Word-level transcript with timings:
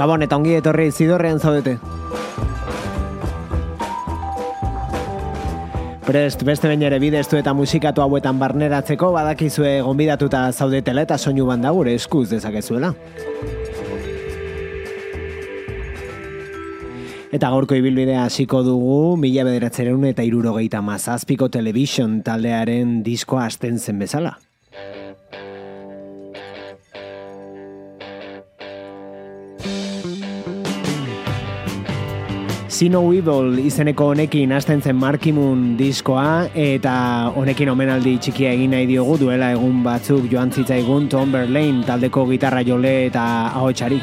Gabon 0.00 0.22
eta 0.24 0.38
ongi 0.40 0.54
etorri 0.56 0.86
zidorrean 0.96 1.36
zaudete. 1.36 1.74
Prest 6.06 6.40
beste 6.48 6.70
bain 6.70 6.80
ere 6.88 6.96
bideztu 7.02 7.36
eta 7.36 7.52
musikatu 7.52 8.00
hauetan 8.00 8.40
barneratzeko 8.40 9.12
badakizue 9.12 9.74
gonbidatuta 9.84 10.46
zaudetela 10.56 11.04
eta 11.04 11.18
soinu 11.20 11.44
banda 11.52 11.74
gure 11.76 11.92
eskuz 12.00 12.30
dezakezuela. 12.32 12.94
Eta 17.30 17.50
gaurko 17.52 17.76
ibilbidea 17.76 18.24
hasiko 18.24 18.64
dugu, 18.64 19.18
mila 19.20 19.44
bederatzeren 19.46 20.08
eta 20.08 20.24
irurogeita 20.24 20.80
mazazpiko 20.80 21.52
television 21.52 22.22
taldearen 22.24 23.02
diskoa 23.04 23.50
asten 23.52 23.76
zen 23.78 24.00
bezala. 24.00 24.38
Sino 32.80 33.02
Evil 33.12 33.58
izeneko 33.60 34.06
honekin 34.14 34.54
hasten 34.56 34.80
zen 34.80 34.96
Markimun 34.96 35.74
diskoa 35.76 36.46
eta 36.56 36.94
honekin 37.36 37.68
omenaldi 37.74 38.14
txikia 38.24 38.54
egin 38.56 38.72
nahi 38.72 38.86
diogu 38.88 39.18
duela 39.20 39.50
egun 39.52 39.82
batzuk 39.84 40.30
joan 40.32 40.48
zitzaigun 40.48 41.10
Tom 41.12 41.34
Berlain 41.36 41.82
taldeko 41.84 42.24
gitarra 42.32 42.64
jole 42.64 42.94
eta 43.10 43.26
ahotsari. 43.50 44.00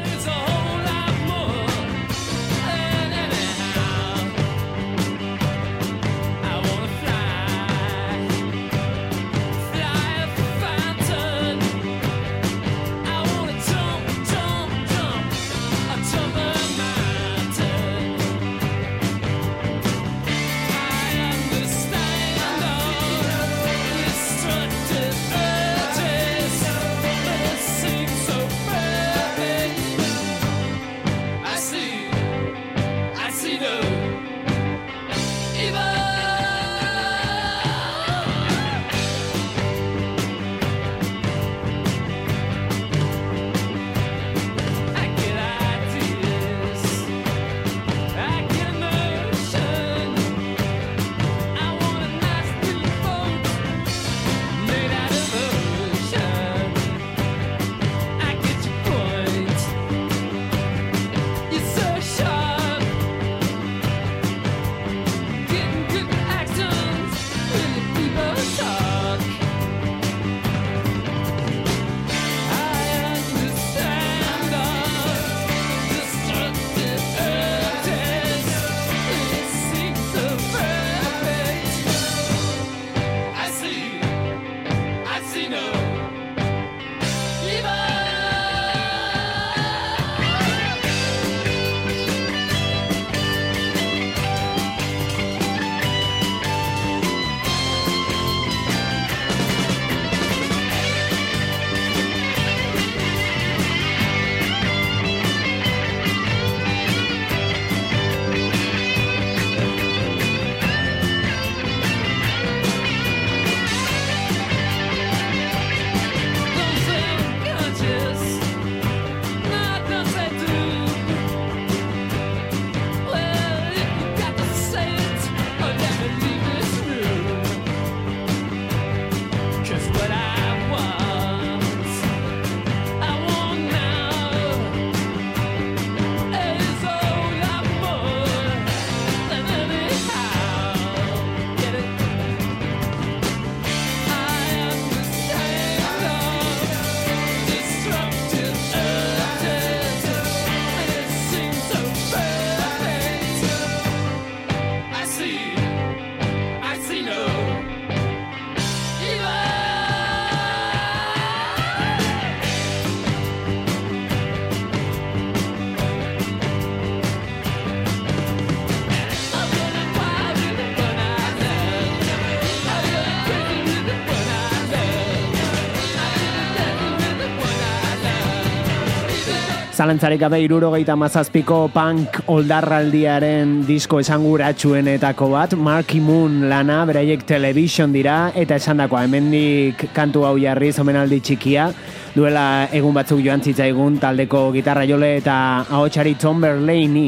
Zalantzarik 179.88 180.20
gabe 180.20 180.42
irurogeita 180.44 180.98
mazazpiko 181.00 181.70
punk 181.72 182.18
oldarraldiaren 182.34 183.54
disko 183.64 184.02
esanguratsuenetako 184.04 185.30
bat, 185.32 185.56
Marky 185.56 186.02
Moon 186.04 186.50
lana, 186.52 186.82
beraiek 186.90 187.24
television 187.30 187.96
dira, 187.96 188.18
eta 188.36 188.58
esan 188.60 188.84
dakoa, 188.84 189.06
hemendik 189.08 189.86
kantu 189.96 190.26
hau 190.28 190.34
jarri 190.44 190.74
zomenaldi 190.76 191.22
txikia, 191.24 191.70
duela 192.18 192.68
egun 192.76 193.00
batzuk 193.00 193.24
joan 193.24 193.40
zitzaigun 193.40 193.96
taldeko 194.04 194.50
gitarra 194.58 194.84
jole 194.92 195.14
eta 195.22 195.38
ahotsari 195.70 196.18
Tom 196.20 196.44
Berlaini. 196.44 197.08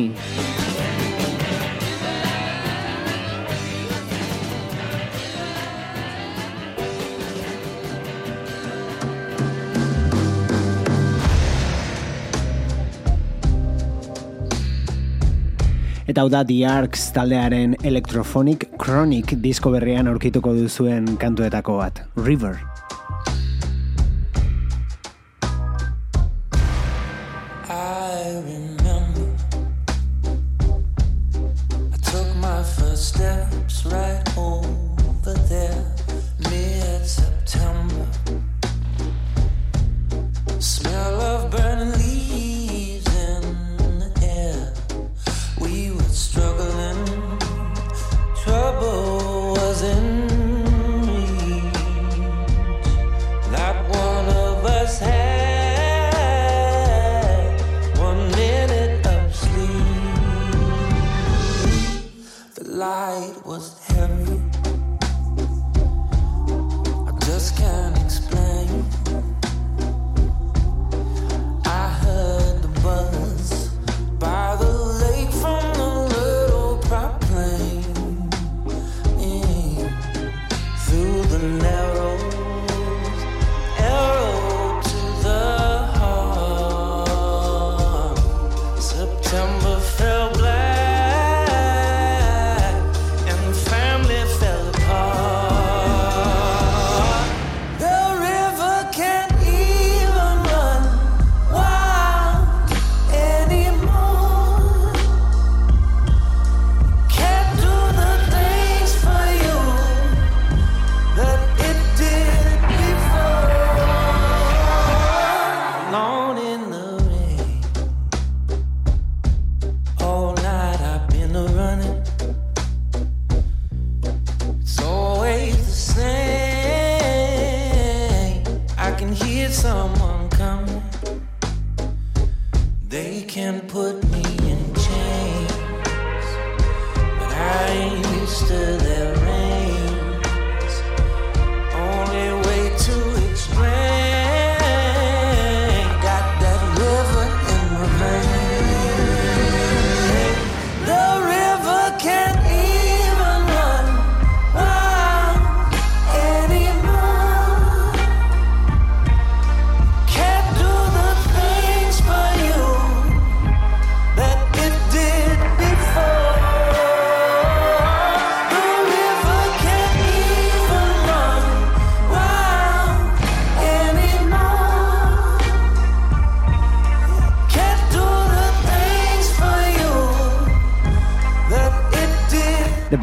Eta 16.10 16.24
hau 16.26 16.30
da 16.34 16.40
The 16.42 16.64
Arcs 16.66 17.04
taldearen 17.14 17.76
Electrophonic 17.86 18.66
Chronic 18.82 19.36
disko 19.44 19.70
berrian 19.76 20.10
aurkituko 20.10 20.56
duzuen 20.58 21.06
kantuetako 21.22 21.78
bat, 21.84 22.02
River. 22.26 22.56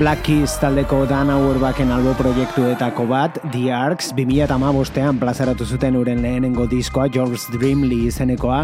Black 0.07 0.23
Keys 0.23 0.53
taldeko 0.63 1.01
Dan 1.11 1.33
Auerbachen 1.35 1.89
albo 1.91 2.13
proiektuetako 2.15 3.09
bat, 3.11 3.41
The 3.51 3.73
Arcs, 3.75 4.13
2008an 4.15 5.19
plazaratu 5.19 5.67
zuten 5.67 5.97
uren 5.99 6.21
lehenengo 6.23 6.69
diskoa, 6.71 7.09
George 7.11 7.41
Dreamly 7.51 8.05
izenekoa, 8.07 8.61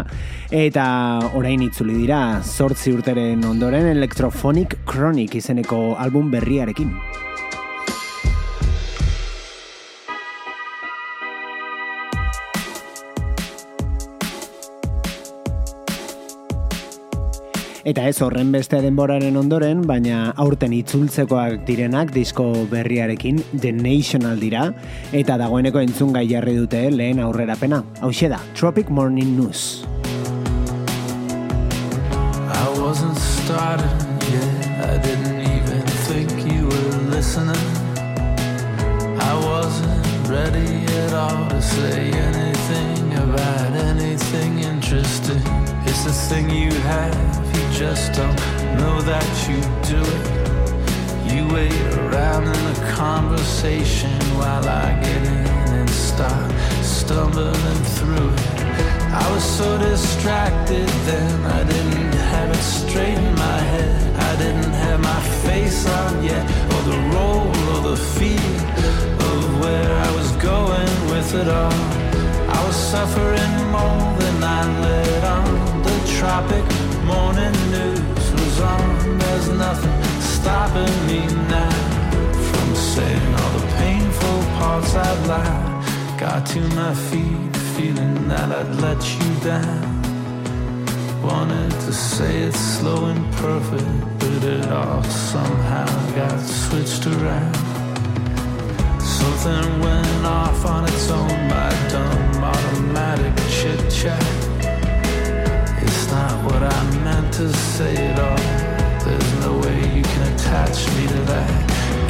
eta 0.55 0.85
orain 1.35 1.65
itzuli 1.65 1.97
dira, 1.97 2.21
sortzi 2.39 2.95
urteren 2.95 3.43
ondoren 3.43 3.89
Electrophonic 3.91 4.77
Chronic 4.87 5.35
izeneko 5.41 5.97
album 5.99 6.31
berriarekin. 6.31 6.95
Eta 17.83 18.05
ez 18.07 18.21
horren 18.23 18.53
beste 18.55 18.77
denboraren 18.79 19.35
ondoren, 19.35 19.81
baina 19.83 20.29
aurten 20.39 20.71
itzultzekoak 20.71 21.65
direnak 21.67 22.13
disko 22.15 22.45
berriarekin 22.71 23.41
The 23.51 23.73
National 23.75 24.39
dira, 24.39 24.69
eta 25.11 25.35
dagoeneko 25.41 25.81
entzun 25.83 26.13
gai 26.15 26.23
jarri 26.29 26.55
dute 26.55 26.85
lehen 26.93 27.19
aurrera 27.19 27.57
pena. 27.59 27.81
Hau 27.99 28.11
da, 28.31 28.39
Tropic 28.55 28.87
Morning 28.89 29.35
News. 29.35 29.83
I 32.55 32.79
wasn't 32.79 33.17
started 33.17 33.91
yet, 34.31 34.87
I 34.87 34.97
didn't 35.03 35.41
even 35.43 35.83
think 36.07 36.31
you 36.47 36.63
were 36.63 37.11
listening. 37.11 37.67
I 39.19 39.33
wasn't 39.43 40.29
ready 40.29 40.87
at 41.03 41.13
all 41.13 41.49
to 41.49 41.61
say 41.61 42.11
anything 42.11 43.13
about 43.19 43.75
anything 43.91 44.59
interesting. 44.59 45.43
It's 45.85 46.05
the 46.05 46.13
thing 46.13 46.49
you 46.49 46.71
have 46.71 47.32
just 47.73 48.13
don't 48.13 48.35
know 48.77 49.01
that 49.01 49.27
you 49.49 49.57
do 49.89 49.99
it. 49.99 51.33
You 51.33 51.47
wait 51.47 51.73
around 51.97 52.43
in 52.43 52.73
the 52.73 52.93
conversation 52.93 54.11
while 54.37 54.67
I 54.67 54.93
get 55.01 55.23
in 55.25 55.47
and 55.79 55.89
start 55.89 56.51
stumbling 56.83 57.83
through 57.97 58.29
it. 58.29 58.63
I 59.11 59.25
was 59.33 59.43
so 59.43 59.77
distracted 59.79 60.87
then, 61.09 61.45
I 61.45 61.63
didn't 61.63 62.13
have 62.13 62.49
it 62.51 62.61
straight 62.61 63.17
in 63.17 63.35
my 63.35 63.59
head. 63.73 64.15
I 64.29 64.35
didn't 64.35 64.73
have 64.85 64.99
my 65.01 65.21
face 65.47 65.87
on 65.87 66.23
yet, 66.23 66.43
or 66.73 66.81
the 66.91 66.99
role 67.15 67.49
or 67.73 67.89
the 67.89 67.97
feel 67.97 68.55
of 69.29 69.59
where 69.61 69.91
I 70.07 70.11
was 70.15 70.31
going 70.33 70.93
with 71.09 71.33
it 71.33 71.47
all. 71.47 71.79
I 72.55 72.67
was 72.67 72.75
suffering 72.75 73.53
more 73.71 74.05
than 74.21 74.43
I 74.43 74.61
let 74.81 75.23
on. 75.23 75.81
The 75.81 76.17
tropic 76.19 76.92
morning 77.05 77.51
news 77.71 78.31
was 78.31 78.59
on. 78.61 79.17
There's 79.19 79.49
nothing 79.49 80.03
stopping 80.21 80.95
me 81.07 81.21
now 81.49 81.71
from 82.49 82.75
saying 82.75 83.33
all 83.39 83.51
the 83.59 83.67
painful 83.77 84.39
parts 84.59 84.95
I'd 84.95 85.27
lied. 85.27 86.19
Got 86.19 86.45
to 86.47 86.61
my 86.75 86.93
feet, 86.93 87.55
feeling 87.75 88.27
that 88.27 88.49
I'd 88.51 88.75
let 88.85 89.01
you 89.15 89.29
down. 89.41 90.01
Wanted 91.21 91.71
to 91.71 91.93
say 91.93 92.43
it 92.43 92.53
slow 92.53 93.05
and 93.05 93.33
perfect, 93.35 94.19
but 94.19 94.43
it 94.43 94.67
all 94.71 95.03
somehow 95.03 96.15
got 96.15 96.39
switched 96.39 97.05
around. 97.07 97.55
Something 99.01 99.79
went 99.79 100.25
off 100.25 100.65
on 100.65 100.83
its 100.85 101.09
own, 101.09 101.47
my 101.47 101.69
dumb 101.89 102.43
automatic 102.43 103.35
chit 103.49 103.91
chat 103.91 104.42
not 106.13 106.43
what 106.45 106.61
I 106.63 106.81
meant 107.03 107.33
to 107.33 107.51
say 107.53 107.95
at 107.95 108.19
all. 108.19 108.45
There's 109.05 109.31
no 109.45 109.51
way 109.63 109.77
you 109.95 110.03
can 110.03 110.23
attach 110.33 110.77
me 110.95 111.07
to 111.07 111.21
that. 111.31 111.51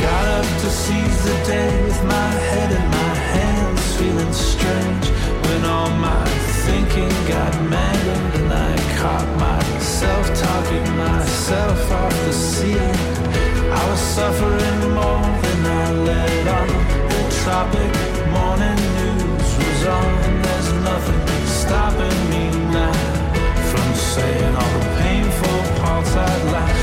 Got 0.05 0.25
up 0.37 0.47
to 0.61 0.69
seize 0.69 1.19
the 1.23 1.37
day 1.53 1.71
with 1.85 2.03
my 2.03 2.29
head 2.49 2.71
in 2.79 2.85
my 3.01 3.13
hands, 3.35 3.81
feeling 3.97 4.33
strange 4.33 5.05
when 5.45 5.65
all 5.65 5.89
my 6.09 6.25
thinking 6.67 7.13
got 7.27 7.53
mangled 7.75 8.33
and 8.39 8.51
I 8.53 8.73
caught 8.99 9.29
myself 9.47 10.25
talking 10.47 10.87
myself 10.97 11.91
off 11.91 12.15
the 12.25 12.33
it. 12.87 13.13
I 13.79 13.81
was 13.89 14.01
suffering 14.17 14.81
more 14.99 15.27
than 15.43 15.59
I 15.81 15.85
let 16.09 16.47
on. 16.59 16.69
The 17.13 17.21
tropic 17.41 17.93
morning 18.35 18.81
news 18.99 19.49
was 19.61 19.81
on. 19.97 20.41
There's 20.45 20.71
nothing 20.89 21.21
stopping 21.47 22.19
me 22.29 22.62
outside 26.15 26.51
life. 26.51 26.82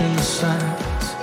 Ocean 0.00 0.18
sounds. 0.18 1.14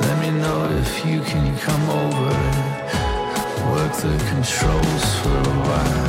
Let 0.00 0.18
me 0.20 0.30
know 0.40 0.68
if 0.82 1.06
you 1.06 1.20
can 1.22 1.56
come 1.58 1.84
over 1.90 2.30
and 2.30 3.72
work 3.72 3.92
the 3.94 4.16
controls 4.30 5.06
for 5.20 5.38
a 5.38 5.58
while. 5.66 6.04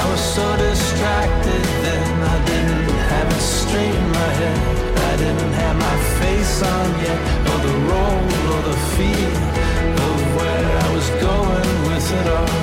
I 0.00 0.10
was 0.10 0.22
so 0.34 0.46
distracted 0.56 1.64
then, 1.84 2.22
I 2.22 2.38
didn't 2.46 2.88
have 3.12 3.28
it 3.30 3.40
straight 3.40 3.94
in 3.94 4.08
my 4.10 4.30
head. 4.40 4.58
I 5.10 5.16
didn't 5.16 5.52
have 5.62 5.76
my 5.76 5.96
face 6.20 6.62
on 6.62 6.88
yet, 7.06 7.20
or 7.50 7.58
the 7.68 7.76
role, 7.90 8.24
or 8.52 8.60
the 8.70 8.78
feel 8.94 9.36
of 10.06 10.18
where 10.36 10.68
I 10.84 10.88
was 10.96 11.08
going 11.28 11.72
with 11.88 12.06
it 12.20 12.26
all. 12.38 12.56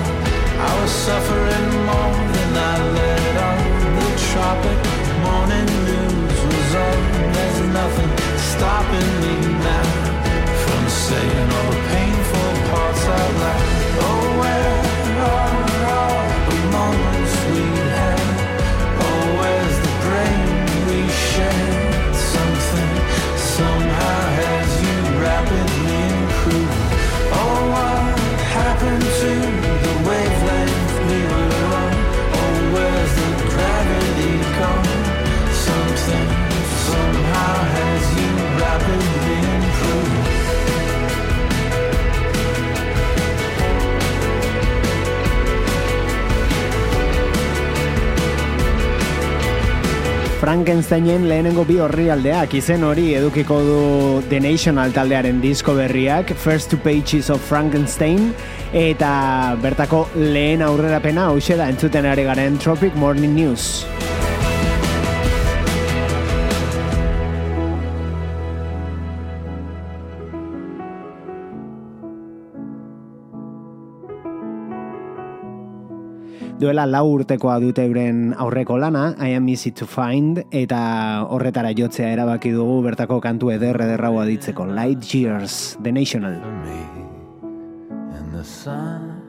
I 0.59 0.81
was 0.81 0.91
suffering 0.91 1.69
more 1.89 2.15
than 2.35 2.51
I 2.71 2.75
let 2.97 3.35
on. 3.49 3.59
The 3.99 4.11
tropic 4.31 4.79
morning 5.25 5.69
news 5.87 6.39
was 6.51 6.75
on. 6.87 7.33
There's 7.33 7.59
nothing 7.79 8.22
stopping 8.63 9.11
me 9.21 9.35
now 9.59 9.83
from 10.63 10.87
saying 10.87 11.51
all 11.51 11.82
Frankensteinen 50.43 51.29
lehenengo 51.29 51.63
bi 51.63 51.77
horri 51.79 52.09
aldeak 52.11 52.57
izen 52.59 52.81
hori 52.83 53.13
edukiko 53.15 53.61
du 53.63 53.77
The 54.27 54.41
National 54.43 54.91
taldearen 54.91 55.39
disko 55.39 55.77
berriak 55.77 56.33
First 56.35 56.73
Two 56.73 56.81
Pages 56.83 57.31
of 57.31 57.39
Frankenstein 57.47 58.33
eta 58.75 59.13
bertako 59.63 60.03
lehen 60.19 60.67
aurrerapena 60.67 61.29
hause 61.31 61.55
da 61.55 61.71
entzuten 61.71 62.11
ari 62.11 62.27
garen 62.27 62.59
Tropic 62.59 62.99
Morning 62.99 63.31
News. 63.39 63.85
Duela 76.63 76.85
lau 76.87 77.09
urtekoa 77.17 77.57
dute 77.59 77.83
euren 77.83 78.29
aurreko 78.39 78.77
lana, 78.79 79.17
I 79.19 79.33
am 79.35 79.49
easy 79.51 79.71
to 79.75 79.83
find, 79.85 80.45
eta 80.47 81.25
horretara 81.27 81.73
jotzea 81.75 82.13
erabaki 82.15 82.53
dugu 82.55 82.77
bertako 82.85 83.17
kantu 83.19 83.49
eder 83.51 83.81
ederrau 83.83 84.13
aditzeko. 84.21 84.63
Light 84.71 85.03
Years, 85.13 85.75
The 85.83 85.91
National. 85.91 86.39
in 88.15 88.31
the 88.31 88.45
sun, 88.45 89.19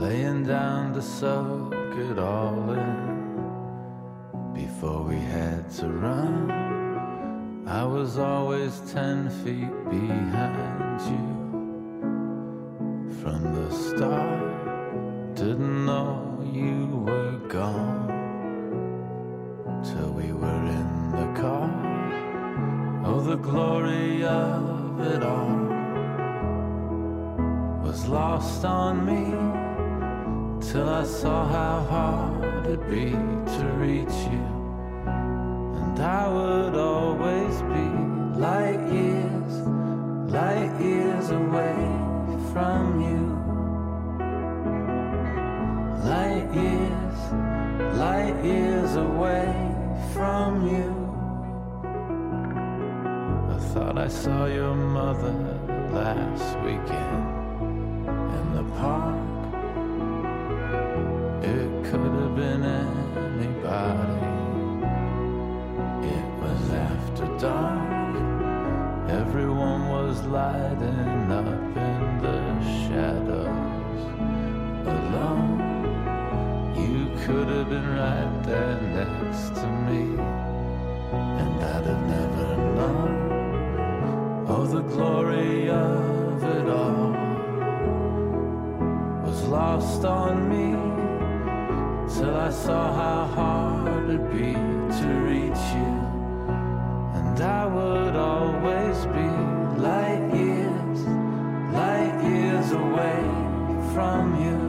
laying 0.00 0.42
down 0.42 0.92
to 0.94 1.00
soak 1.00 1.72
it 2.10 2.18
all 2.18 2.72
in. 2.72 2.98
Before 4.54 5.04
we 5.04 5.20
had 5.20 5.70
to 5.78 5.86
run, 5.86 6.50
I 7.64 7.84
was 7.84 8.18
always 8.18 8.82
ten 8.92 9.30
feet 9.44 9.70
behind 9.88 11.00
you. 11.12 11.26
From 13.22 13.40
the 13.54 13.70
start, 13.70 14.57
didn't 15.38 15.86
know 15.86 16.44
you 16.52 17.04
were 17.06 17.38
gone 17.46 18.08
till 19.84 20.10
we 20.10 20.32
were 20.32 20.64
in 20.80 21.12
the 21.12 21.40
car. 21.40 21.70
Oh, 23.06 23.20
the 23.20 23.36
glory 23.36 24.24
of 24.24 25.00
it 25.00 25.22
all 25.22 25.60
was 27.84 28.08
lost 28.08 28.64
on 28.64 29.06
me 29.06 29.26
till 30.60 30.88
I 30.88 31.04
saw 31.04 31.46
how 31.46 31.84
hard 31.84 32.66
it'd 32.66 32.90
be 32.90 33.12
to 33.12 33.64
reach 33.76 34.18
you. 34.32 34.46
And 35.06 36.00
I 36.00 36.26
would 36.26 36.74
always 36.74 37.62
be 37.62 37.86
light 38.40 38.82
years, 38.92 39.52
light 40.32 40.74
years 40.80 41.30
away 41.30 41.78
from 42.52 43.00
you. 43.00 43.27
Light 46.08 46.48
years, 46.54 47.18
light 47.98 48.42
years 48.42 48.96
away 48.96 49.52
from 50.14 50.66
you. 50.66 50.88
I 53.54 53.58
thought 53.74 53.98
I 53.98 54.08
saw 54.08 54.46
your 54.46 54.74
mother 54.74 55.34
last 55.92 56.56
weekend 56.64 58.08
in 58.38 58.46
the 58.56 58.64
park. 58.80 59.20
It 61.44 61.68
could 61.90 62.12
have 62.20 62.34
been 62.34 62.64
anybody. 62.64 64.28
It 66.16 66.28
was 66.40 66.70
after 66.88 67.26
dark. 67.36 68.14
Everyone 69.10 69.90
was 69.90 70.22
lighting 70.22 71.30
up 71.30 71.97
could 77.28 77.48
have 77.48 77.68
been 77.68 77.94
right 77.94 78.42
there 78.42 78.80
next 78.80 79.54
to 79.54 79.66
me, 79.86 80.16
and 81.12 81.62
I'd 81.62 81.84
have 81.84 82.04
never 82.16 82.56
known. 82.76 84.46
Oh, 84.48 84.64
the 84.66 84.80
glory 84.80 85.68
of 85.68 86.42
it 86.42 86.68
all 86.70 87.10
was 89.26 89.42
lost 89.46 90.06
on 90.06 90.48
me 90.48 90.68
till 92.14 92.34
I 92.34 92.48
saw 92.48 92.94
how 92.94 93.26
hard 93.26 94.04
it'd 94.04 94.30
be 94.32 94.54
to 95.00 95.08
reach 95.30 95.64
you. 95.76 95.94
And 97.18 97.38
I 97.38 97.66
would 97.66 98.16
always 98.16 99.04
be 99.18 99.28
light 99.86 100.24
years, 100.32 101.00
light 101.74 102.18
years 102.24 102.72
away 102.72 103.20
from 103.92 104.22
you. 104.42 104.67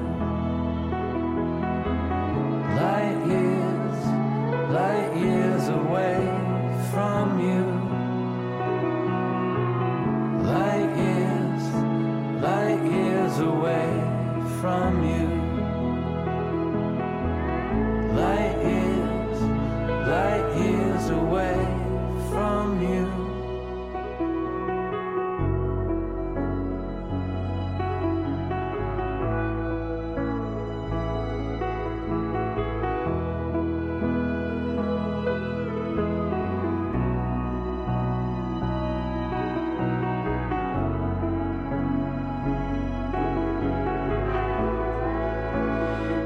from 14.61 15.01
me. 15.01 15.08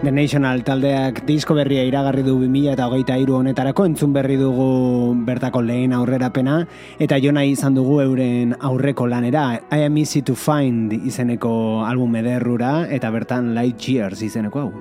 The 0.04 0.12
National 0.12 0.66
taldeak 0.68 1.22
disko 1.24 1.56
berria 1.56 1.86
iragarri 1.88 2.26
du 2.26 2.34
2000 2.36 2.74
eta 2.74 2.90
hogeita 2.90 3.16
iru 3.22 3.38
honetarako 3.38 3.86
entzun 3.88 4.12
berri 4.12 4.36
dugu 4.36 5.16
bertako 5.24 5.62
lehen 5.64 5.94
aurrerapena 5.96 6.58
eta 7.00 7.22
jona 7.24 7.46
izan 7.48 7.78
dugu 7.78 8.02
euren 8.04 8.52
aurreko 8.60 9.08
lanera 9.08 9.46
I 9.72 9.86
am 9.86 9.96
easy 9.96 10.22
to 10.22 10.36
find 10.36 10.92
izeneko 10.92 11.86
album 11.88 12.20
ederrura 12.20 12.74
eta 12.92 13.14
bertan 13.16 13.54
Light 13.56 13.80
Cheers 13.80 14.26
izeneko 14.28 14.66
hau. 14.66 14.72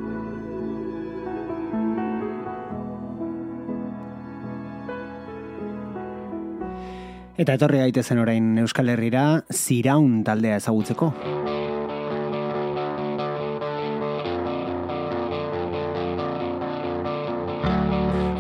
Eta 7.38 7.54
etorri 7.54 7.86
gaitezen 7.86 8.18
orain 8.18 8.56
Euskal 8.66 8.90
Herrira 8.90 9.44
Ziraun 9.54 10.24
taldea 10.26 10.58
ezagutzeko. 10.58 11.14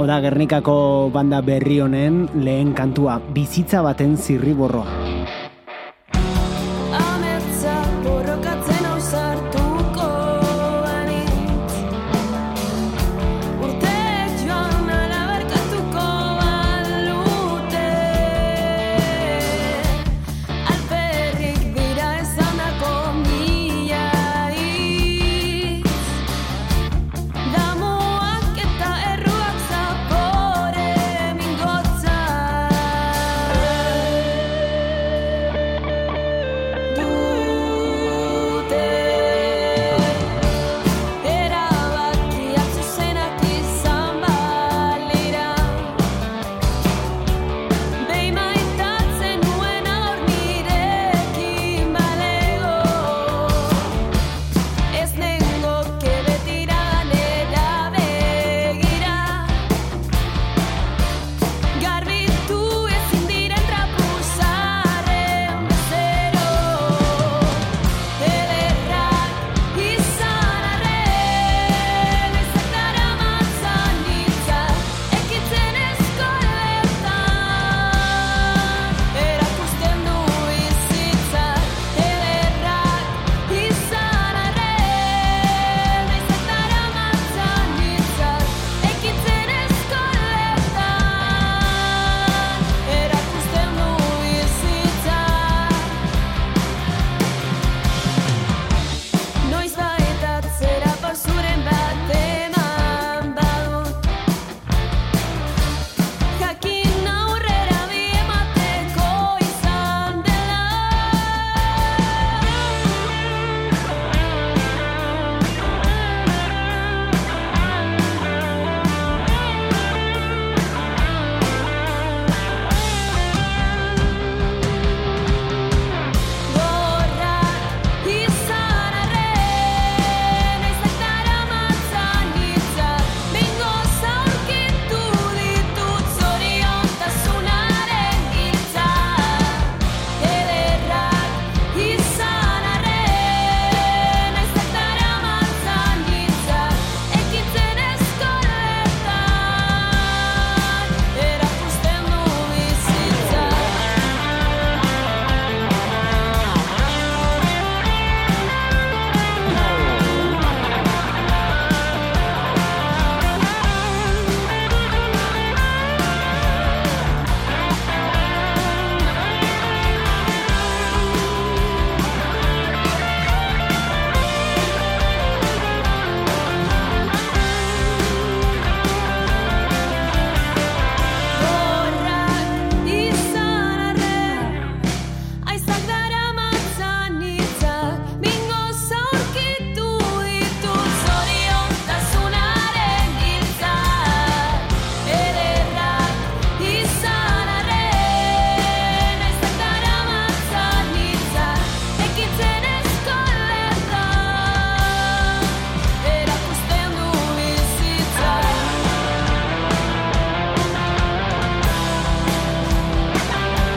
Oda 0.02 0.16
Gernikako 0.18 1.12
banda 1.14 1.38
berri 1.46 1.76
honen 1.84 2.24
lehen 2.34 2.74
kantua 2.74 3.20
bizitza 3.36 3.86
baten 3.86 4.16
zirriborroa. 4.18 5.11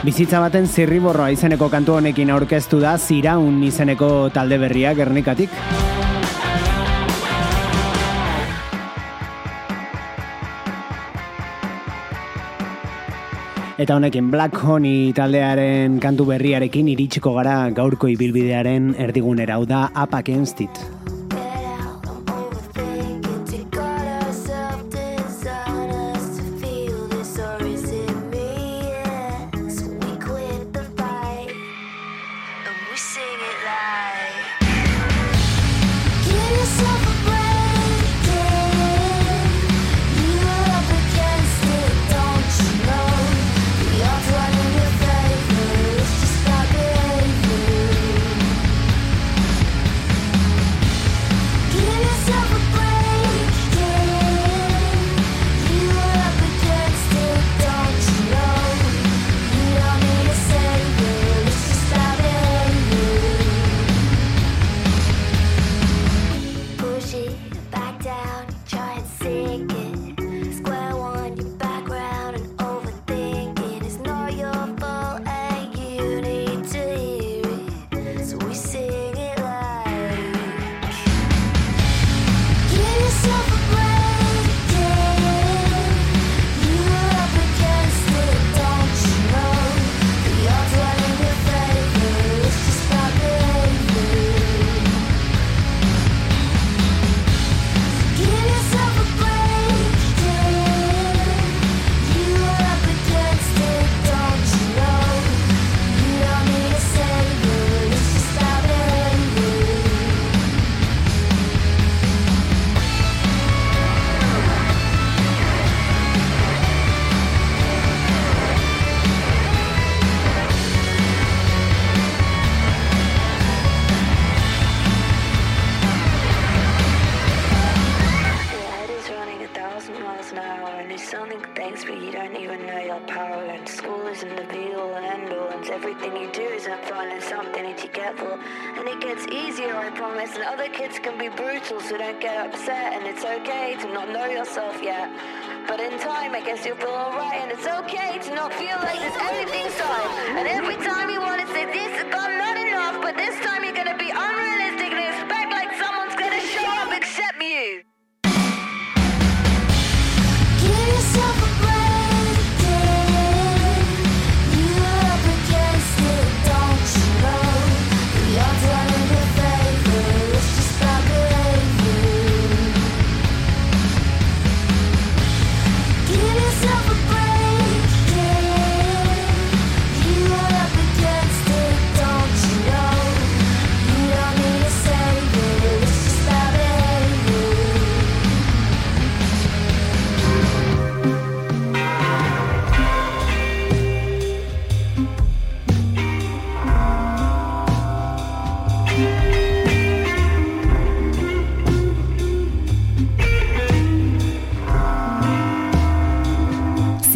Bizitza 0.06 0.38
baten 0.38 0.68
zirriborroa 0.70 1.32
izeneko 1.34 1.66
kantu 1.66 1.96
honekin 1.96 2.28
aurkeztu 2.30 2.78
da 2.78 2.92
ziraun 2.94 3.56
izeneko 3.66 4.28
talde 4.30 4.54
berria 4.62 4.92
Gernikatik. 4.94 5.50
Eta 13.82 13.96
honekin 13.98 14.30
Black 14.30 14.62
Honey 14.62 15.10
taldearen 15.10 15.98
kantu 15.98 16.28
berriarekin 16.30 16.86
iritsiko 16.94 17.34
gara 17.40 17.58
gaurko 17.74 18.06
ibilbidearen 18.14 18.94
erdigunera, 19.08 19.58
hau 19.58 19.66
da 19.66 19.88
Up 19.90 20.14
Against 20.14 20.62
It. 20.62 21.15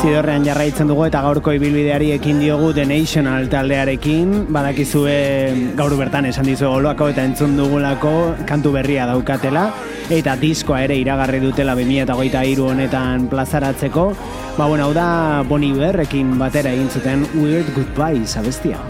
bastidorrean 0.00 0.46
jarraitzen 0.46 0.88
dugu 0.88 1.02
eta 1.04 1.20
gaurko 1.20 1.52
ibilbideari 1.52 2.06
ekin 2.14 2.38
diogu 2.40 2.70
The 2.72 2.86
National 2.88 3.50
taldearekin. 3.52 4.46
Badakizue 4.48 5.74
gaur 5.76 5.92
bertan 5.98 6.24
esan 6.30 6.48
dizu 6.48 6.70
goloako 6.72 7.10
eta 7.12 7.26
entzun 7.28 7.52
dugulako 7.58 8.32
kantu 8.48 8.72
berria 8.78 9.04
daukatela. 9.10 9.66
Eta 10.08 10.38
diskoa 10.40 10.80
ere 10.86 10.96
iragarri 11.02 11.44
dutela 11.44 11.76
2008 11.76 12.64
honetan 12.64 13.28
plazaratzeko. 13.28 14.10
Ba 14.56 14.72
bueno, 14.72 14.88
hau 14.88 14.96
da 14.96 15.44
Bon 15.44 15.60
Iberrekin 15.60 16.38
batera 16.40 16.72
egin 16.72 16.88
zuten 16.88 17.28
Weird 17.36 17.68
Goodbye 17.76 18.24
zabestia 18.24 18.80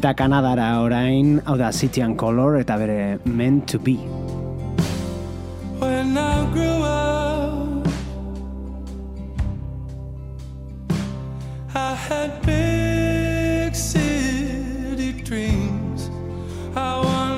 eta 0.00 0.14
Kanadara 0.16 0.80
orain, 0.80 1.42
hau 1.44 1.58
da 1.60 1.70
City 1.70 2.00
and 2.00 2.16
Color 2.16 2.56
eta 2.62 2.78
bere 2.80 3.18
Meant 3.26 3.68
to 3.68 3.78
Be. 3.78 3.96
When 5.78 6.16
I 6.16 6.50
grew 6.54 6.80
up 6.88 7.86
I 11.74 11.94
had 11.94 12.40
big 12.46 13.76
city 13.76 15.12
dreams 15.22 16.08
I 16.74 16.96
wanted 17.04 17.29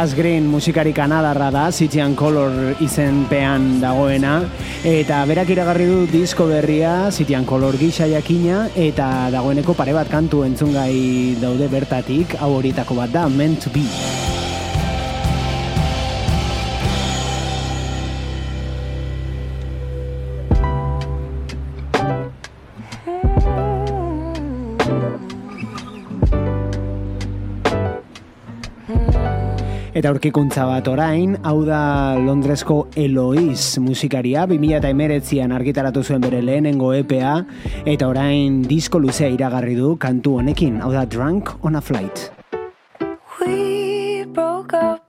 Dallas 0.00 0.16
Green 0.16 0.48
musikari 0.48 0.94
kanadarra 0.96 1.50
da, 1.52 1.70
City 1.70 2.00
and 2.00 2.16
Color 2.16 2.78
izenpean 2.80 3.82
dagoena, 3.82 4.38
eta 4.80 5.18
berak 5.28 5.52
iragarri 5.52 5.84
du 5.90 6.06
disko 6.08 6.46
berria, 6.48 7.10
City 7.12 7.36
and 7.36 7.44
Color 7.44 7.76
gisa 7.76 8.08
jakina, 8.08 8.70
eta 8.72 9.28
dagoeneko 9.28 9.76
pare 9.76 9.92
bat 9.92 10.08
kantu 10.08 10.40
entzungai 10.48 11.36
daude 11.44 11.68
bertatik, 11.68 12.38
hau 12.40 12.54
horietako 12.62 12.96
bat 13.02 13.12
da, 13.12 13.28
Meant 13.28 13.60
to 13.60 13.76
Be. 13.76 14.19
Eta 30.00 30.08
aurkikuntza 30.14 30.62
bat 30.64 30.86
orain, 30.88 31.34
hau 31.44 31.58
da 31.66 32.16
Londresko 32.16 32.86
Eloiz 32.96 33.76
musikaria, 33.84 34.46
2008an 34.48 35.52
argitaratu 35.52 36.00
zuen 36.00 36.24
bere 36.24 36.40
lehenengo 36.40 36.94
EPA, 36.96 37.34
eta 37.84 38.08
orain 38.08 38.62
disko 38.64 38.96
luzea 38.96 39.28
iragarri 39.28 39.76
du 39.76 39.90
kantu 40.00 40.38
honekin, 40.40 40.80
hau 40.80 40.88
da 40.96 41.04
Drunk 41.04 41.52
on 41.60 41.76
a 41.76 41.84
Flight. 41.84 42.32
We 43.44 44.24
broke 44.32 44.72
up 44.72 45.04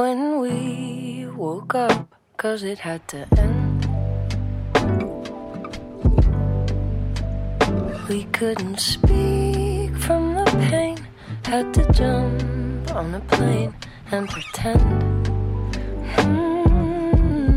when 0.00 0.40
we 0.40 1.28
woke 1.36 1.74
up, 1.74 2.16
cause 2.38 2.64
it 2.64 2.78
had 2.78 3.06
to 3.08 3.28
end. 3.36 3.84
We 8.08 8.24
couldn't 8.32 8.80
speak 8.80 9.92
from 10.00 10.32
the 10.32 10.48
pain, 10.70 10.96
had 11.44 11.74
to 11.74 11.84
jump 11.92 12.96
on 12.96 13.12
a 13.12 13.20
plane 13.28 13.74
and 14.14 14.28
pretend. 14.28 15.26
Hmm. 16.14 17.50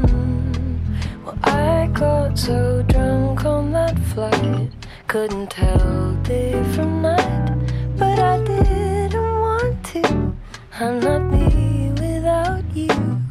Well, 1.24 1.38
I 1.44 1.88
got 1.94 2.40
so 2.40 2.82
drunk 2.82 3.46
on 3.46 3.72
that 3.74 3.98
flight, 4.12 4.72
couldn't 5.08 5.52
tell 5.52 6.14
day 6.24 6.54
from 6.74 7.04
night, 7.04 7.48
but 7.96 8.18
I 8.18 8.44
didn't 8.44 9.40
want 9.40 9.84
to. 9.92 10.34
I'm 10.80 11.00
not 11.00 11.22
me 11.32 11.92
without 11.92 12.64
you. 12.74 13.22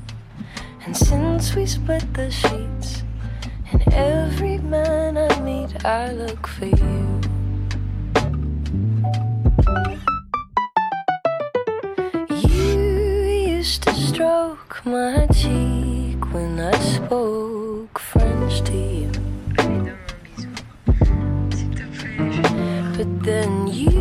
And 0.85 0.97
since 0.97 1.57
we 1.57 1.67
split 1.67 2.07
the 2.15 2.31
sheets, 2.31 3.03
and 3.73 3.83
every 3.93 4.59
man 4.59 5.19
I 5.19 5.41
meet, 5.41 5.85
I 5.85 6.13
look 6.13 6.47
for 6.47 6.67
you. 6.67 7.16
Poke 17.09 18.01
French 18.01 18.63
tea. 18.65 19.09
But 22.97 23.23
then 23.23 23.69
you 23.69 23.96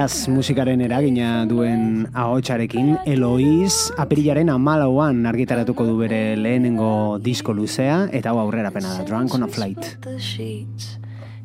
jazz 0.00 0.30
musikaren 0.32 0.80
eragina 0.80 1.44
duen 1.44 2.06
ahotsarekin 2.16 2.94
Eloiz 3.10 3.90
apirilaren 4.00 4.48
amalauan 4.48 5.26
argitaratuko 5.28 5.84
du 5.84 5.98
bere 5.98 6.38
lehenengo 6.40 7.18
disko 7.20 7.52
luzea 7.52 8.06
eta 8.16 8.32
hau 8.32 8.38
aurrera 8.40 8.70
pena 8.72 8.94
da, 8.94 9.04
Drunk 9.04 9.34
on 9.34 9.44
a 9.44 9.48
Flight. 9.48 9.98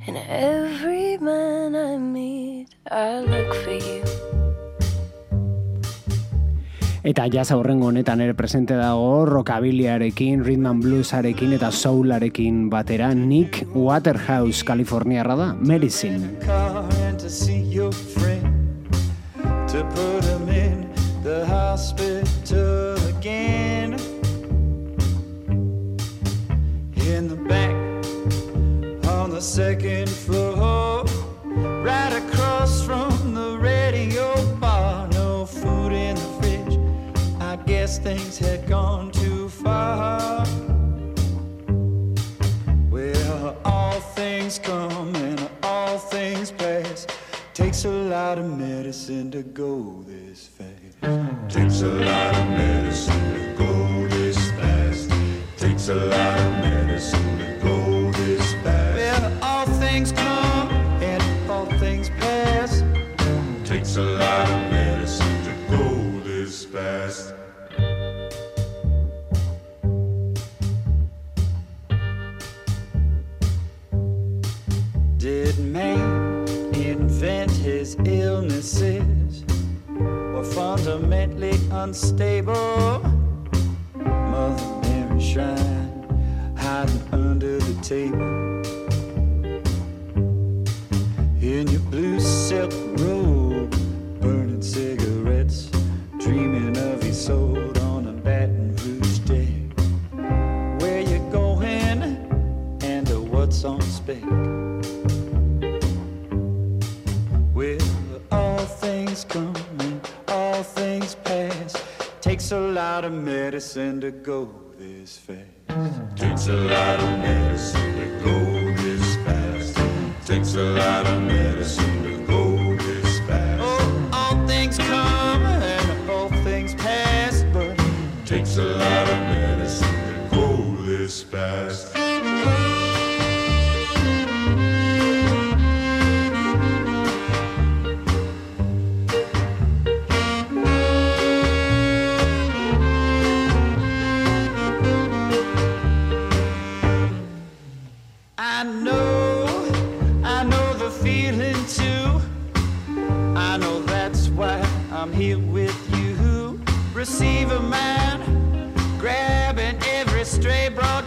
And 0.07 0.15
every 0.29 1.17
man 1.17 1.75
I 1.75 1.97
meet, 1.97 2.71
I 2.87 3.19
look 3.27 3.51
for 3.59 3.75
you. 3.75 4.05
Eta 7.03 7.27
jazz 7.27 7.51
aurrengo 7.51 7.91
honetan 7.91 8.23
ere 8.23 8.33
presente 8.33 8.79
dago 8.79 9.25
rockabiliarekin, 9.27 10.45
rhythm 10.45 10.71
and 10.71 10.83
bluesarekin 10.85 11.57
eta 11.59 11.73
soularekin 11.75 12.69
batera 12.69 13.11
Nick 13.13 13.67
Waterhouse, 13.75 14.63
Kaliforniarra 14.63 15.35
da, 15.35 15.53
Medicine. 15.53 16.37
Things 38.05 38.37
had 38.37 38.67
gone 38.69 39.09
too 39.09 39.49
far 39.49 40.45
well, 42.91 43.57
all 43.65 43.99
things 43.99 44.59
come 44.59 45.15
and 45.15 45.49
all 45.63 45.97
things 45.97 46.51
pass. 46.51 47.07
Takes 47.55 47.85
a 47.85 47.89
lot 47.89 48.37
of 48.37 48.45
medicine 48.45 49.31
to 49.31 49.41
go 49.41 50.03
this 50.05 50.47
fast. 50.47 51.49
Takes 51.49 51.81
a 51.81 51.87
lot 51.87 52.35
of 52.35 52.47
medicine 52.49 53.33
to 53.33 53.55
go 53.57 54.07
this 54.07 54.51
fast. 54.51 55.09
Takes 55.57 55.89
a 55.89 55.95
lot 55.95 56.39
of 56.39 56.51
medicine 56.59 57.39
to 57.39 57.59
go 57.63 58.11
this 58.11 58.53
fast. 58.63 58.97
Well, 58.97 59.43
all 59.43 59.65
things 59.65 60.11
come 60.11 60.69
and 61.01 61.49
all 61.49 61.65
things 61.79 62.09
pass. 62.19 62.83
Takes 63.67 63.97
a 63.97 64.03
lot 64.03 64.49
of 64.51 64.64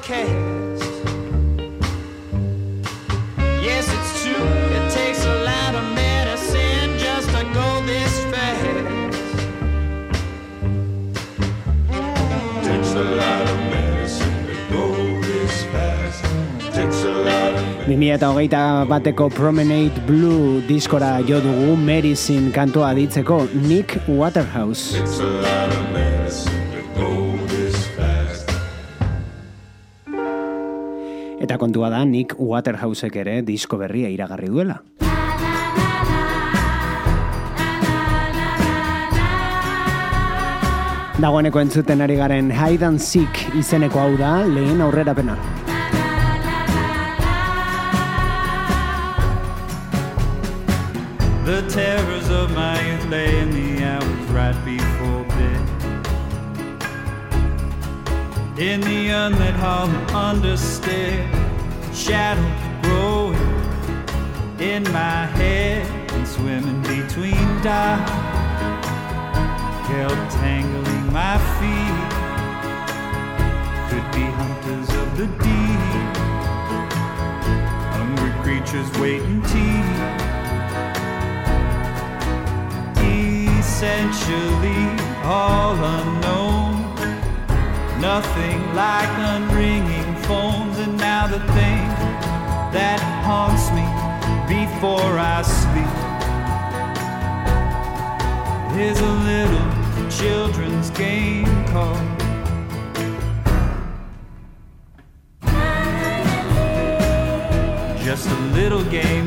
broadcast. 0.08 1.04
Yes, 3.62 3.86
it's 3.92 4.22
true, 4.24 4.48
it 4.76 4.92
takes 4.92 5.24
a 5.24 5.34
lot 5.44 5.74
of 5.74 5.84
medicine 5.94 6.98
just 6.98 7.28
to 7.28 7.44
go 7.52 7.82
this 7.84 8.24
fast. 8.32 8.64
Takes 12.64 12.92
a 12.94 13.04
lot 13.04 13.48
of 13.48 13.58
medicine 13.70 14.46
to 14.46 14.56
go 14.72 15.20
this 15.20 15.64
fast. 15.64 16.24
Takes 16.74 17.02
a 17.04 17.12
lot 17.12 17.54
of 17.54 17.86
2008 17.86 18.50
bateko 18.88 19.30
Promenade 19.30 20.00
Blue 20.06 20.60
diskora 20.62 21.22
jo 21.26 21.40
dugu 21.40 21.76
Medicine 21.76 22.50
kantua 22.50 22.94
ditzeko 22.94 23.48
Nick 23.54 23.98
Waterhouse. 24.08 24.96
Kontua 31.68 31.90
da 31.90 32.04
Nick 32.04 32.32
Waterhousek 32.38 33.16
ere 33.20 33.42
disko 33.44 33.76
berria 33.76 34.08
iragarri 34.08 34.48
duela. 34.48 34.78
Dagoeneko 41.20 41.60
entzuten 41.60 42.00
ari 42.00 42.16
garen 42.16 42.50
Hide 42.50 42.86
and 42.86 43.00
Seek 43.00 43.42
izeneko 43.58 44.00
hau 44.00 44.16
da 44.16 44.46
lehen 44.46 44.80
aurrerapena. 44.80 45.36
The 51.44 51.60
terrors 51.68 52.30
of 52.30 52.50
my 52.56 52.80
youth 52.86 53.06
lay 53.10 53.40
in 53.42 53.50
the 53.50 53.84
hours 53.84 54.30
right 54.32 54.56
before 54.64 55.24
bed. 55.36 55.60
In 58.58 58.80
the 58.80 59.10
unlit 59.10 59.54
hall 59.54 59.84
of 59.84 60.10
understair, 60.12 61.37
shadows 61.98 62.46
growing 62.82 63.34
in 64.60 64.84
my 64.92 65.26
head 65.38 65.84
and 66.12 66.26
swimming 66.26 66.80
between 66.82 67.46
dots, 67.62 68.10
held 69.88 70.30
tangling 70.38 71.12
my 71.12 71.36
feet. 71.58 72.08
Could 73.90 74.08
be 74.12 74.24
hunters 74.38 74.88
of 75.02 75.08
the 75.16 75.26
deep, 75.42 76.16
hungry 77.98 78.32
creatures 78.42 78.90
waiting 79.00 79.42
teeth. 79.42 80.28
essentially 83.78 84.82
all 85.22 85.76
unknown. 85.76 86.82
Nothing 88.00 88.60
like 88.74 89.08
unringing 89.34 90.07
phones, 90.28 90.76
and 90.76 90.94
now 90.98 91.26
the 91.26 91.38
thing 91.56 91.88
that 92.76 93.00
haunts 93.24 93.70
me 93.72 93.86
before 94.46 95.18
I 95.18 95.40
sleep 95.40 95.96
is 98.78 99.00
a 99.00 99.14
little 99.32 99.66
children's 100.10 100.90
game 100.90 101.46
called. 101.72 101.96
Just 108.04 108.28
a 108.28 108.40
little 108.52 108.84
game 108.84 109.17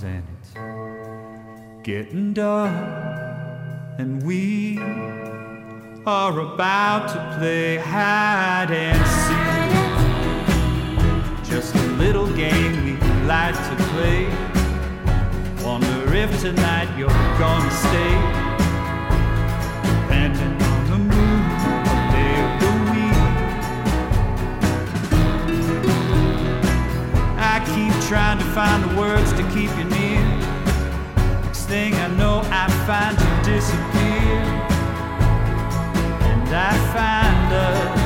and 0.00 0.24
it's 0.40 0.54
getting 1.84 2.32
dark, 2.32 2.72
and 3.98 4.22
we 4.22 4.78
are 6.06 6.40
about 6.40 7.08
to 7.08 7.36
play 7.38 7.76
hide 7.76 8.70
and 8.70 9.06
seek. 9.22 9.36
Just 11.44 11.74
a 11.74 11.86
little 11.98 12.32
game 12.34 12.84
we 12.84 12.96
like 13.26 13.54
to 13.54 13.76
play. 13.92 14.26
Wonder 15.62 16.14
if 16.14 16.40
tonight 16.40 16.88
you're 16.96 17.10
gonna 17.38 17.70
stay. 17.70 18.41
Trying 28.12 28.36
to 28.36 28.44
find 28.44 28.84
the 28.84 29.00
words 29.00 29.32
to 29.32 29.42
keep 29.54 29.74
you 29.78 29.84
near. 29.84 30.20
Next 31.44 31.64
thing 31.64 31.94
I 31.94 32.08
know, 32.08 32.42
I 32.44 32.68
find 32.86 33.16
you 33.18 33.54
disappear. 33.54 34.42
And 36.28 36.46
I 36.54 36.72
find 36.92 37.52
us 37.54 38.01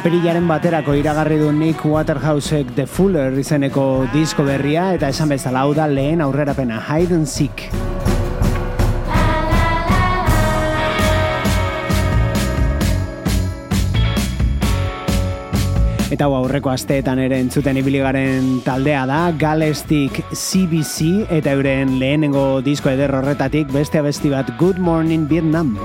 Apirilaren 0.00 0.46
baterako 0.48 0.94
iragarri 0.96 1.36
du 1.36 1.50
Nick 1.52 1.82
Waterhousek 1.84 2.70
The 2.72 2.86
Fuller 2.88 3.34
izeneko 3.36 4.06
disko 4.14 4.46
berria 4.46 4.86
eta 4.96 5.10
esan 5.12 5.28
bezala 5.28 5.66
hau 5.66 5.74
da 5.76 5.84
lehen 5.92 6.22
aurrerapena 6.24 6.78
Hide 6.80 7.18
and 7.18 7.28
Seek. 7.28 7.66
Eta 16.08 16.24
hau 16.24 16.32
aurreko 16.40 16.72
asteetan 16.72 17.20
ere 17.20 17.36
entzuten 17.44 17.84
ibili 17.84 18.00
garen 18.00 18.62
taldea 18.64 19.04
da, 19.04 19.26
Galestik 19.36 20.24
CBC 20.32 21.26
eta 21.28 21.52
euren 21.52 21.98
lehenengo 22.00 22.62
disko 22.64 22.88
eder 22.88 23.12
horretatik 23.20 23.68
beste 23.68 24.00
abesti 24.00 24.32
bat 24.32 24.56
Good 24.56 24.80
Morning 24.80 25.28
Vietnam. 25.28 25.76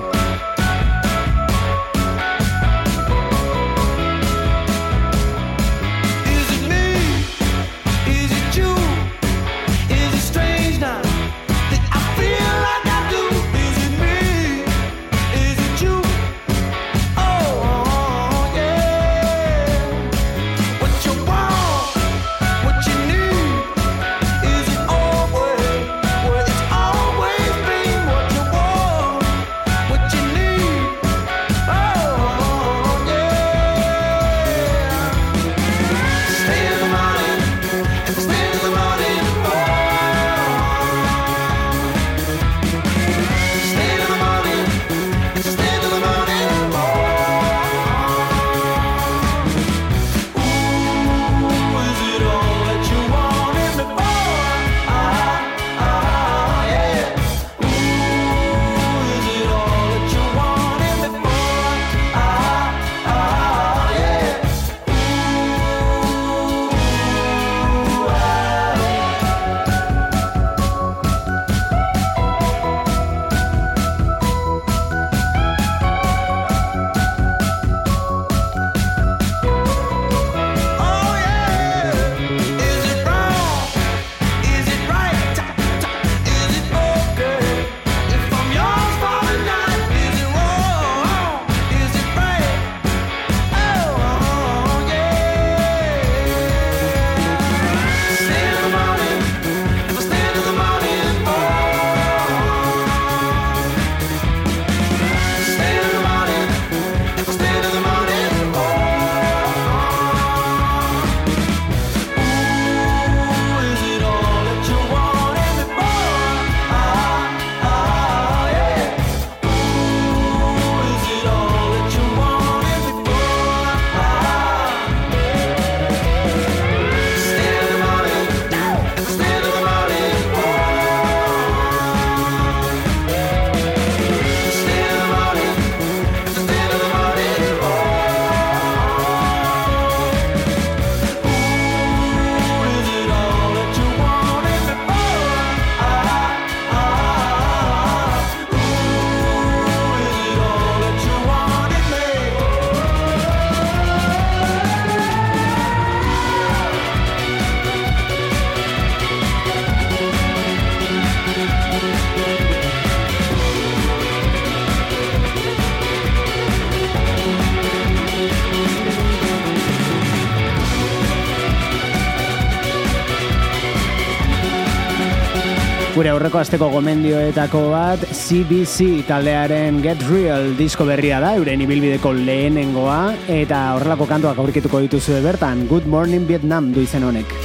Aurreko 176.36 176.50
asteko 176.52 176.68
gomendioetako 176.74 177.60
bat 177.72 178.02
CBC 178.12 179.06
taldearen 179.08 179.80
Get 179.80 180.04
Real 180.10 180.52
disko 180.60 180.84
berria 180.90 181.22
da, 181.24 181.32
euren 181.40 181.64
ibilbideko 181.64 182.12
lehenengoa, 182.12 183.00
eta 183.32 183.64
horrelako 183.78 184.10
kantuak 184.12 184.44
aurkituko 184.44 184.84
dituzu 184.84 185.22
bertan, 185.24 185.64
Good 185.72 185.88
Morning 185.88 186.28
Vietnam 186.28 186.74
du 186.76 186.84
izen 186.84 187.08
honek. 187.08 187.45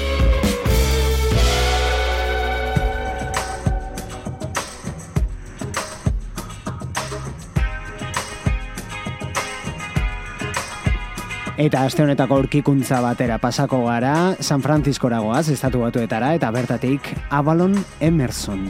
Eta 11.61 11.83
aste 11.85 12.01
honetako 12.01 12.39
aurkikuntza 12.41 13.03
batera 13.05 13.37
pasako 13.43 13.83
gara 13.85 14.15
San 14.41 14.65
Franciscora 14.65 15.19
goaz, 15.21 15.51
estatu 15.53 15.85
batuetara, 15.85 16.33
eta 16.39 16.49
bertatik 16.57 17.13
Avalon 17.29 17.77
Emerson. 18.01 18.65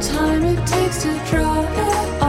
Time 0.00 0.44
it 0.44 0.66
takes 0.66 1.02
to 1.02 1.12
draw 1.30 1.62
it 1.62 2.25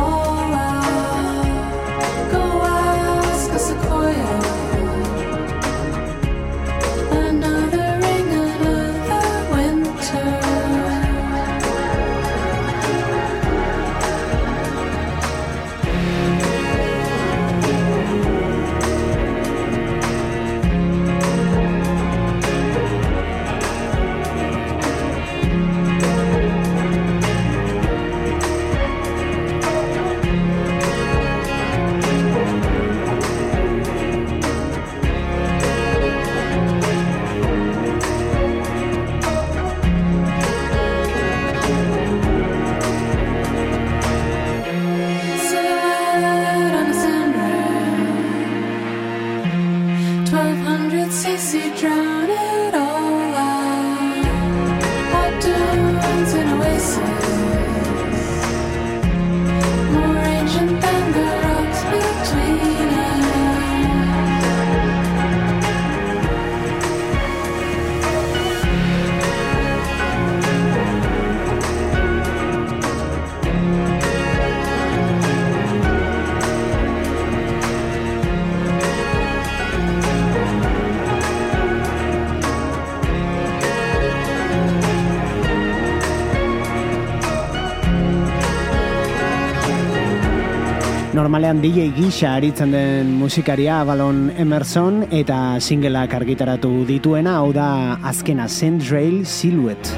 Normalean 91.38 91.60
DJ 91.62 91.92
gisa 91.94 92.32
aritzen 92.34 92.72
den 92.74 93.12
musikaria 93.20 93.76
Avalon 93.84 94.32
Emerson 94.42 95.04
eta 95.14 95.60
singleak 95.62 96.16
argitaratu 96.18 96.72
dituena, 96.90 97.36
hau 97.38 97.52
da 97.54 98.00
azkena 98.10 98.48
Sandrail 98.50 99.20
Silhouette. 99.22 99.94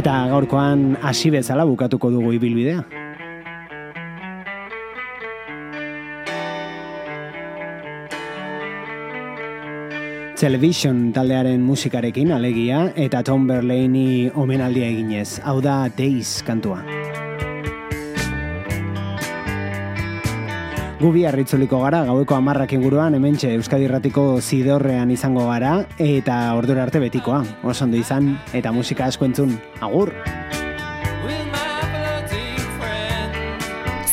Eta 0.00 0.16
gaurkoan 0.32 0.94
hasi 1.02 1.28
bezala 1.36 1.68
bukatuko 1.68 2.08
dugu 2.16 2.32
ibilbidea. 2.40 2.99
Television 10.40 11.10
taldearen 11.12 11.60
musikarekin 11.60 12.30
alegia 12.32 12.86
eta 12.96 13.20
Tom 13.20 13.42
Verlaine 13.44 14.30
omenaldia 14.40 14.86
eginez. 14.88 15.34
Hau 15.44 15.58
da 15.60 15.90
Days 15.92 16.38
kantua. 16.46 16.78
Gu 21.00 21.10
bihar 21.12 21.36
itzuliko 21.42 21.82
gara, 21.84 22.00
gaueko 22.08 22.38
amarrak 22.38 22.72
inguruan, 22.72 23.18
hementxe 23.18 23.52
Euskadi 23.58 23.84
Irratiko 23.84 24.40
zidorrean 24.40 25.12
izango 25.12 25.44
gara, 25.50 25.74
eta 26.00 26.38
ordura 26.56 26.86
arte 26.88 27.04
betikoa. 27.04 27.42
Oso 27.60 27.84
ondo 27.84 28.00
izan, 28.00 28.32
eta 28.56 28.72
musika 28.72 29.10
asko 29.12 29.28
entzun. 29.28 29.58
Agur! 29.84 30.14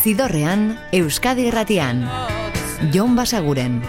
Zidorrean, 0.03 0.73
Euskadi 0.91 1.47
Irratian. 1.47 2.03
Jon 2.91 3.15
Basaguren. 3.15 3.79